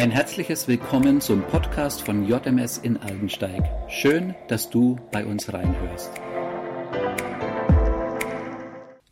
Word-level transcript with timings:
Ein 0.00 0.12
herzliches 0.12 0.66
Willkommen 0.66 1.20
zum 1.20 1.42
Podcast 1.42 2.00
von 2.00 2.26
JMS 2.26 2.78
in 2.78 2.96
Aldensteig. 2.96 3.62
Schön, 3.90 4.34
dass 4.48 4.70
du 4.70 4.98
bei 5.12 5.26
uns 5.26 5.52
reinhörst. 5.52 6.10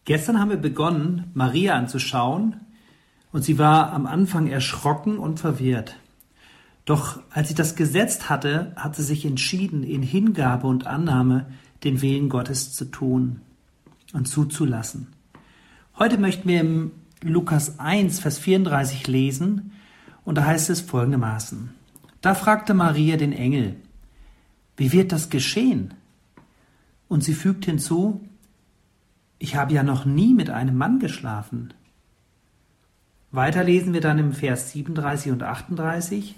Gestern 0.06 0.40
haben 0.40 0.48
wir 0.48 0.56
begonnen, 0.56 1.30
Maria 1.34 1.74
anzuschauen, 1.74 2.62
und 3.32 3.44
sie 3.44 3.58
war 3.58 3.92
am 3.92 4.06
Anfang 4.06 4.46
erschrocken 4.46 5.18
und 5.18 5.40
verwirrt. 5.40 5.96
Doch 6.86 7.20
als 7.28 7.48
sie 7.48 7.54
das 7.54 7.76
gesetzt 7.76 8.30
hatte, 8.30 8.72
hat 8.74 8.96
sie 8.96 9.04
sich 9.04 9.26
entschieden, 9.26 9.82
in 9.82 10.00
Hingabe 10.00 10.66
und 10.66 10.86
Annahme 10.86 11.52
den 11.84 12.00
Willen 12.00 12.30
Gottes 12.30 12.72
zu 12.72 12.86
tun 12.86 13.42
und 14.14 14.26
zuzulassen. 14.26 15.08
Heute 15.98 16.16
möchten 16.16 16.48
wir 16.48 16.60
im 16.60 16.92
Lukas 17.20 17.78
1, 17.78 18.20
Vers 18.20 18.38
34 18.38 19.06
lesen, 19.06 19.72
und 20.28 20.34
da 20.34 20.44
heißt 20.44 20.68
es 20.68 20.82
folgendermaßen. 20.82 21.70
Da 22.20 22.34
fragte 22.34 22.74
Maria 22.74 23.16
den 23.16 23.32
Engel, 23.32 23.76
wie 24.76 24.92
wird 24.92 25.10
das 25.10 25.30
geschehen? 25.30 25.94
Und 27.08 27.24
sie 27.24 27.32
fügt 27.32 27.64
hinzu, 27.64 28.20
ich 29.38 29.56
habe 29.56 29.72
ja 29.72 29.82
noch 29.82 30.04
nie 30.04 30.34
mit 30.34 30.50
einem 30.50 30.76
Mann 30.76 30.98
geschlafen. 30.98 31.72
Weiter 33.30 33.64
lesen 33.64 33.94
wir 33.94 34.02
dann 34.02 34.18
im 34.18 34.34
Vers 34.34 34.72
37 34.72 35.32
und 35.32 35.42
38. 35.42 36.34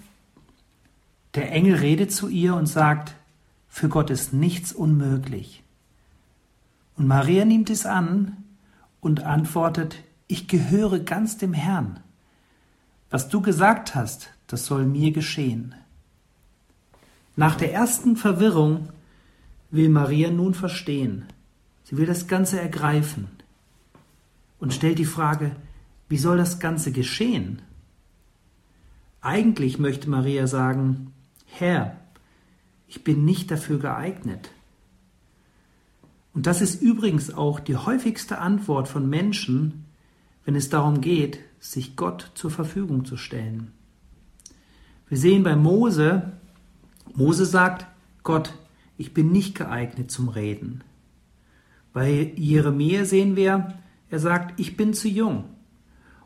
Der 1.34 1.50
Engel 1.50 1.74
redet 1.74 2.12
zu 2.12 2.28
ihr 2.28 2.54
und 2.54 2.66
sagt, 2.66 3.16
für 3.66 3.88
Gott 3.88 4.10
ist 4.10 4.32
nichts 4.32 4.72
unmöglich. 4.72 5.64
Und 6.96 7.08
Maria 7.08 7.44
nimmt 7.44 7.70
es 7.70 7.86
an 7.86 8.36
und 9.00 9.24
antwortet, 9.24 9.96
ich 10.28 10.46
gehöre 10.46 11.00
ganz 11.00 11.38
dem 11.38 11.54
Herrn. 11.54 11.98
Was 13.10 13.28
du 13.28 13.40
gesagt 13.40 13.94
hast, 13.94 14.30
das 14.46 14.66
soll 14.66 14.86
mir 14.86 15.12
geschehen. 15.12 15.74
Nach 17.36 17.56
der 17.56 17.72
ersten 17.72 18.16
Verwirrung 18.16 18.88
will 19.70 19.88
Maria 19.88 20.30
nun 20.30 20.54
verstehen. 20.54 21.26
Sie 21.84 21.96
will 21.96 22.06
das 22.06 22.28
Ganze 22.28 22.60
ergreifen 22.60 23.28
und 24.60 24.74
stellt 24.74 24.98
die 24.98 25.04
Frage, 25.04 25.56
wie 26.08 26.18
soll 26.18 26.36
das 26.36 26.60
Ganze 26.60 26.92
geschehen? 26.92 27.62
Eigentlich 29.20 29.78
möchte 29.78 30.08
Maria 30.08 30.46
sagen, 30.46 31.12
Herr, 31.46 31.96
ich 32.86 33.04
bin 33.04 33.24
nicht 33.24 33.50
dafür 33.50 33.78
geeignet. 33.78 34.50
Und 36.32 36.46
das 36.46 36.60
ist 36.60 36.80
übrigens 36.80 37.32
auch 37.32 37.60
die 37.60 37.76
häufigste 37.76 38.38
Antwort 38.38 38.88
von 38.88 39.08
Menschen, 39.08 39.84
wenn 40.44 40.54
es 40.54 40.68
darum 40.68 41.00
geht, 41.00 41.40
sich 41.58 41.96
Gott 41.96 42.32
zur 42.34 42.50
Verfügung 42.50 43.04
zu 43.04 43.16
stellen. 43.16 43.72
Wir 45.08 45.18
sehen 45.18 45.42
bei 45.42 45.56
Mose, 45.56 46.32
Mose 47.14 47.44
sagt, 47.44 47.86
Gott, 48.22 48.54
ich 48.96 49.12
bin 49.14 49.32
nicht 49.32 49.56
geeignet 49.56 50.10
zum 50.10 50.28
Reden. 50.28 50.82
Bei 51.92 52.32
Jeremia 52.36 53.04
sehen 53.04 53.34
wir, 53.34 53.74
er 54.08 54.18
sagt, 54.18 54.58
ich 54.60 54.76
bin 54.76 54.94
zu 54.94 55.08
jung. 55.08 55.44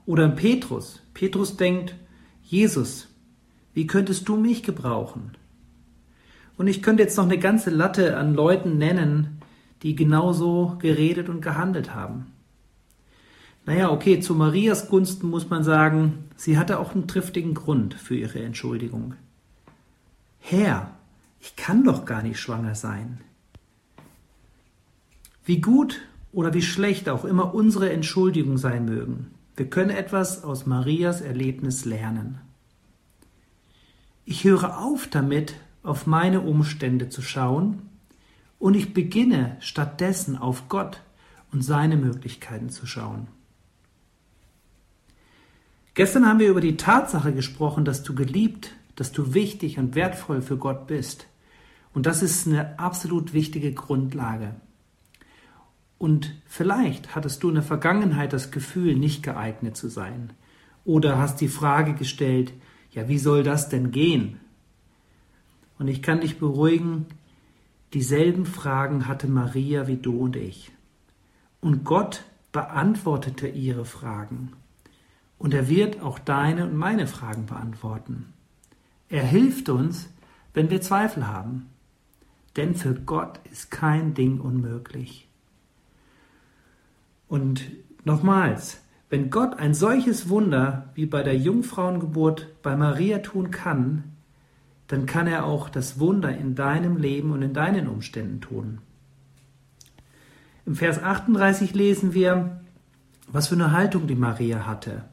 Oder 0.07 0.27
in 0.27 0.37
Petrus, 0.37 1.01
Petrus 1.15 1.57
denkt, 1.57 1.95
Jesus, 2.43 3.09
wie 3.73 3.87
könntest 3.87 4.29
du 4.29 4.37
mich 4.37 4.63
gebrauchen? 4.63 5.33
Und 6.57 6.67
ich 6.67 6.83
könnte 6.83 7.03
jetzt 7.03 7.17
noch 7.17 7.25
eine 7.25 7.39
ganze 7.39 7.71
Latte 7.71 8.17
an 8.17 8.35
Leuten 8.35 8.77
nennen, 8.79 9.41
die 9.83 9.95
genauso 9.95 10.77
geredet 10.79 11.29
und 11.29 11.41
gehandelt 11.41 11.95
haben. 11.95 12.34
Naja, 13.67 13.91
okay, 13.91 14.21
zu 14.21 14.35
Marias 14.35 14.89
Gunsten 14.89 15.31
muss 15.31 15.49
man 15.49 15.65
sagen, 15.65 16.25
sie 16.37 16.59
hatte 16.59 16.79
auch 16.79 16.95
einen 16.95 17.09
triftigen 17.09 17.55
Grund 17.55 17.95
für 17.95 18.15
ihre 18.15 18.43
Entschuldigung. 18.43 19.15
Herr, 20.39 20.91
ich 21.41 21.57
kann 21.57 21.85
doch 21.85 22.05
gar 22.05 22.23
nicht 22.23 22.39
schwanger 22.39 22.75
sein. 22.75 23.21
Wie 25.47 25.61
gut 25.61 26.03
oder 26.33 26.53
wie 26.53 26.63
schlecht 26.63 27.09
auch 27.09 27.25
immer 27.25 27.55
unsere 27.55 27.91
Entschuldigungen 27.91 28.59
sein 28.59 28.85
mögen, 28.85 29.31
wir 29.57 29.71
können 29.71 29.91
etwas 29.91 30.43
aus 30.43 30.67
Marias 30.67 31.21
Erlebnis 31.21 31.85
lernen. 31.85 32.41
Ich 34.27 34.45
höre 34.45 34.79
auf 34.79 35.07
damit, 35.07 35.55
auf 35.83 36.07
meine 36.07 36.41
Umstände 36.41 37.09
zu 37.09 37.23
schauen, 37.23 37.83
und 38.59 38.75
ich 38.75 38.95
beginne 38.95 39.57
stattdessen 39.61 40.37
auf 40.37 40.69
Gott 40.69 41.03
und 41.53 41.63
seine 41.63 41.97
Möglichkeiten 41.97 42.71
zu 42.71 42.87
schauen. 42.87 43.29
Gestern 45.95 46.27
haben 46.27 46.41
wir 46.41 46.51
über 46.51 46.61
die 46.61 46.77
Tatsache 46.77 47.33
gesprochen, 47.33 47.85
dass 47.85 48.03
du 48.03 48.15
geliebt, 48.15 48.73
dass 48.97 49.13
du 49.13 49.33
wichtig 49.33 49.79
und 49.79 49.95
wertvoll 49.95 50.43
für 50.43 50.57
Gott 50.57 50.89
bist. 50.89 51.29
Und 51.93 52.07
das 52.07 52.23
ist 52.23 52.49
eine 52.49 52.79
absolut 52.81 53.33
wichtige 53.33 53.73
Grundlage. 53.73 54.57
Und 55.99 56.35
vielleicht 56.47 57.15
hattest 57.15 57.43
du 57.43 57.49
in 57.49 57.55
der 57.55 57.63
Vergangenheit 57.63 58.33
das 58.33 58.51
Gefühl, 58.51 58.97
nicht 58.97 59.23
geeignet 59.23 59.77
zu 59.77 59.89
sein. 59.89 60.33
Oder 60.85 61.19
hast 61.19 61.41
die 61.41 61.49
Frage 61.49 61.95
gestellt, 61.95 62.53
ja, 62.91 63.09
wie 63.09 63.19
soll 63.19 63.45
das 63.45 63.69
denn 63.69 63.93
gehen? 63.93 64.41
Und 65.79 65.89
ich 65.89 66.03
kann 66.03 66.21
dich 66.21 66.39
beruhigen, 66.39 67.07
dieselben 67.93 68.47
Fragen 68.47 69.07
hatte 69.07 69.29
Maria 69.29 69.87
wie 69.87 69.97
du 69.97 70.19
und 70.19 70.35
ich. 70.35 70.73
Und 71.61 71.85
Gott 71.85 72.25
beantwortete 72.53 73.47
ihre 73.47 73.85
Fragen. 73.85 74.53
Und 75.39 75.55
er 75.55 75.69
wird 75.69 76.01
auch 76.01 76.19
deine 76.19 76.65
und 76.65 76.77
meine 76.77 77.07
Fragen 77.07 77.47
beantworten. 77.47 78.33
Er 79.09 79.25
hilft 79.25 79.69
uns, 79.69 80.09
wenn 80.55 80.71
wir 80.71 80.81
Zweifel 80.81 81.27
haben. 81.27 81.67
Denn 82.57 82.75
für 82.75 82.95
Gott 82.95 83.41
ist 83.51 83.71
kein 83.71 84.15
Ding 84.15 84.41
unmöglich. 84.41 85.29
Und 87.29 87.63
nochmals, 88.05 88.81
wenn 89.11 89.31
Gott 89.31 89.59
ein 89.59 89.75
solches 89.75 90.29
Wunder 90.29 90.91
wie 90.95 91.07
bei 91.07 91.23
der 91.23 91.37
Jungfrauengeburt 91.37 92.63
bei 92.63 92.77
Maria 92.77 93.19
tun 93.19 93.51
kann, 93.51 94.05
dann 94.87 95.07
kann 95.07 95.27
er 95.27 95.45
auch 95.45 95.69
das 95.69 95.99
Wunder 95.99 96.37
in 96.37 96.55
deinem 96.55 96.97
Leben 96.97 97.33
und 97.33 97.43
in 97.43 97.55
deinen 97.55 97.89
Umständen 97.89 98.41
tun. 98.41 98.79
Im 100.67 100.77
Vers 100.77 101.03
38 101.03 101.75
lesen 101.75 102.15
wir, 102.15 102.61
was 103.27 103.49
für 103.49 103.55
eine 103.55 103.73
Haltung 103.73 104.07
die 104.07 104.15
Maria 104.15 104.67
hatte. 104.67 105.05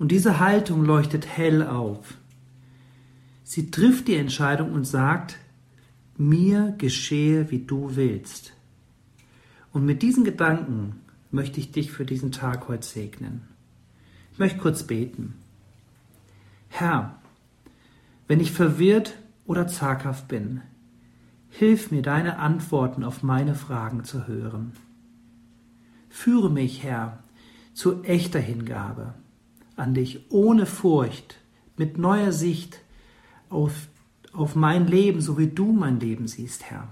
Und 0.00 0.12
diese 0.12 0.40
Haltung 0.40 0.82
leuchtet 0.86 1.26
hell 1.26 1.62
auf. 1.62 2.14
Sie 3.44 3.70
trifft 3.70 4.08
die 4.08 4.14
Entscheidung 4.14 4.72
und 4.72 4.86
sagt, 4.86 5.36
mir 6.16 6.74
geschehe, 6.78 7.50
wie 7.50 7.58
du 7.58 7.96
willst. 7.96 8.54
Und 9.74 9.84
mit 9.84 10.00
diesen 10.00 10.24
Gedanken 10.24 11.02
möchte 11.30 11.60
ich 11.60 11.70
dich 11.70 11.92
für 11.92 12.06
diesen 12.06 12.32
Tag 12.32 12.66
heute 12.66 12.86
segnen. 12.86 13.42
Ich 14.32 14.38
möchte 14.38 14.58
kurz 14.58 14.84
beten. 14.84 15.34
Herr, 16.68 17.18
wenn 18.26 18.40
ich 18.40 18.52
verwirrt 18.52 19.18
oder 19.44 19.68
zaghaft 19.68 20.28
bin, 20.28 20.62
hilf 21.50 21.90
mir 21.90 22.00
deine 22.00 22.38
Antworten 22.38 23.04
auf 23.04 23.22
meine 23.22 23.54
Fragen 23.54 24.04
zu 24.04 24.26
hören. 24.26 24.72
Führe 26.08 26.48
mich, 26.48 26.82
Herr, 26.82 27.22
zu 27.74 28.02
echter 28.02 28.40
Hingabe 28.40 29.12
an 29.80 29.94
dich 29.94 30.30
ohne 30.30 30.66
Furcht, 30.66 31.38
mit 31.76 31.96
neuer 31.96 32.32
Sicht 32.32 32.80
auf, 33.48 33.88
auf 34.32 34.54
mein 34.54 34.86
Leben, 34.86 35.20
so 35.20 35.38
wie 35.38 35.48
du 35.48 35.72
mein 35.72 35.98
Leben 35.98 36.28
siehst, 36.28 36.64
Herr. 36.70 36.88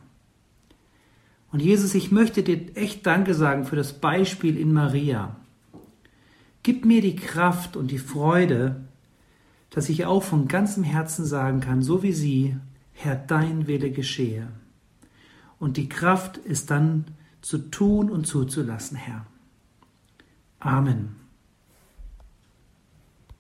Und 1.53 1.61
Jesus, 1.61 1.95
ich 1.95 2.11
möchte 2.11 2.43
dir 2.43 2.77
echt 2.77 3.07
Danke 3.07 3.35
sagen 3.35 3.65
für 3.65 3.77
das 3.77 4.01
Beispiel 4.01 4.59
in 4.59 4.73
Maria. 4.73 5.37
Gib 6.63 6.85
mir 6.85 7.01
die 7.01 7.17
Kraft 7.17 7.77
und 7.77 7.91
die 7.91 7.99
Freude, 7.99 8.85
dass 9.71 9.89
ich 9.89 10.07
auch 10.07 10.23
von 10.23 10.49
ganzem 10.49 10.83
Herzen 10.83 11.25
sagen 11.25 11.61
kann, 11.61 11.83
so 11.83 12.03
wie 12.03 12.13
sie, 12.13 12.57
Herr, 12.93 13.17
dein 13.17 13.67
Wille 13.67 13.91
geschehe. 13.91 14.49
Und 15.59 15.77
die 15.77 15.89
Kraft 15.89 16.39
ist 16.39 16.71
dann 16.71 17.05
zu 17.43 17.59
tun 17.59 18.11
und 18.11 18.27
zuzulassen, 18.27 18.97
Herr. 18.97 19.27
Amen. 20.59 21.28